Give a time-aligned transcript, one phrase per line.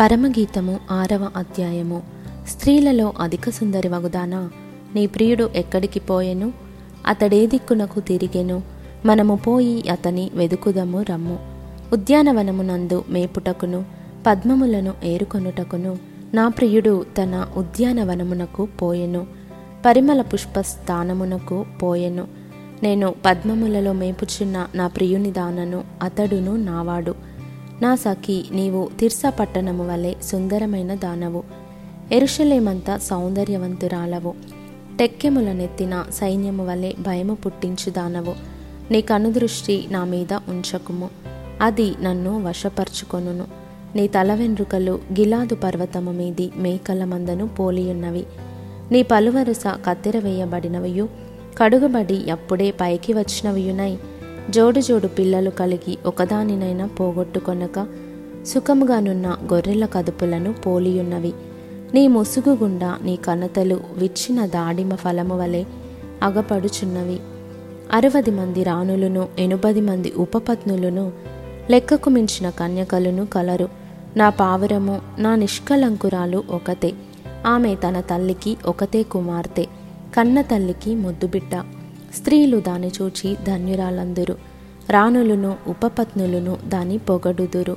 [0.00, 2.02] పరమగీతము ఆరవ అధ్యాయము.
[2.48, 4.50] స్త్రీలలో అధిక సుందరి వగుదానా
[4.94, 6.52] నీ ప్రియుడు ఎక్కడికి పోయెను?
[7.06, 8.62] అతడే దిక్కునకు తిరిగెను.
[9.06, 11.38] మనము పోయి అతని వెదుకుదము రమ్ము.
[11.92, 13.84] ఉద్యానవనమునందు మేపుటకును
[14.26, 15.98] పద్మములను ఏరుకొనుటకును
[16.34, 19.26] నా ప్రియుడు తన ఉద్యానవనమునకు పోయెను.
[19.86, 22.28] పరిమళ పుష్ప స్థానమునకు పోయెను.
[22.82, 27.35] నేను పద్మములలో మేపుచున్న నా ప్రియుని దానను అతడును నావాడు.
[27.82, 31.42] నా సఖి నీవు తిర్సా పట్టణము వలె సుందరమైన దానవు.
[32.12, 34.34] ఎరుషలేమంతా సౌందర్యవంతురాలవు.
[34.98, 38.34] టెక్కెములనెత్తిన సైన్యము వలె భయము పుట్టించు దానవు.
[38.90, 41.10] నీ కనుదృష్టి నా మీద ఉంచకుము.
[41.60, 43.44] అది నన్ను వశపరుచుకొనును.
[43.96, 48.26] నీ తల వెండ్రుకలు గిలాదు పర్వతము మీది మేకల మందను పోలియున్నవి.
[48.92, 51.08] నీ పలువరుస కత్తెర వేయబడినవియు.
[51.58, 53.98] కడుగబడి అప్పుడే పైకి వచ్చినవియునై.
[54.50, 57.86] జోడు జోడు పిల్లలు కలిగి ఒకదానినైనా పోగొట్టుకొనక
[58.46, 61.32] సుఖముగానున్న గొర్రెల కదుపులను పోలియున్నవి.
[61.94, 65.64] నీ ముసుగు గుండా నీ కనతలు విచ్చిన దాడిమ ఫలము వలె
[66.22, 67.20] అగపడుచున్నవి.
[67.92, 71.12] అరవది మంది రాణులను ఎనుపది మంది ఉపపత్నులను
[71.70, 73.68] లెక్కకు మించిన కన్యకలను కలరు.
[74.16, 76.92] నా పావురము నా నిష్కలంకురాలు ఒకతే.
[77.46, 79.66] ఆమె తన తల్లికి ఒకతే కుమార్తె.
[80.16, 81.64] కన్న తల్లికి ముద్దుబిట్ట
[82.14, 84.36] స్త్రీలు దాని చూచి ధన్యురాలందురు.
[84.90, 87.76] రాణులను ఉపపత్నులను దాని పొగడుదురు.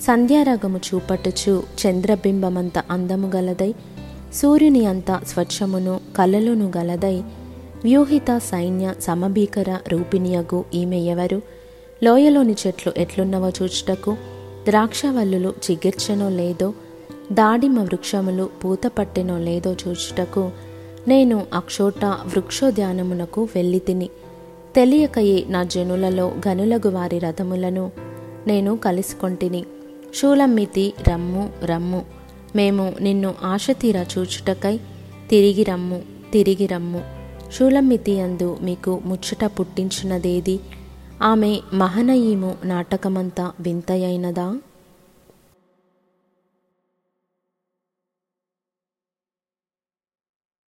[0.00, 3.74] సంధ్యారాగము చూపట్టుచు చంద్రబింబమంత అందము గలదై
[4.34, 7.22] సూర్యుని అంత స్వచ్ఛమును కలలును గలదై
[7.84, 11.42] వ్యూహిత సైన్య సమభీకర రూపిణియగు ఈమె ఎవరు?
[12.04, 14.16] లోయలోని చెట్లు ఎట్లున్నవో చూచుటకు
[14.64, 16.74] ద్రాక్షవల్లులు చిగిర్చెనో లేదో
[17.32, 20.50] దాడిమ వృక్షములు పూత పట్టెనో లేదో చూచుటకు
[21.08, 24.08] నేను అక్షోట వృక్షోద్యానమునకు వెళ్ళి తిని
[24.74, 27.92] తెలియకయే నా జనులలో గనులగు వారి రథములను
[28.46, 29.64] నేను కలుసుకొంటిని.
[30.14, 32.04] శూలమ్మితి రమ్ము రమ్ము.
[32.56, 34.80] మేము నిన్ను ఆశతీర చూచుటకై
[35.30, 37.00] తిరిగి రమ్ము తిరిగి రమ్ము.
[37.52, 40.60] శూలమ్మితి అందు మీకు ముచ్చట పుట్టించినదేది?
[41.22, 44.58] ఆమె మహనయీము నాటకమంతా వింతయైనదా?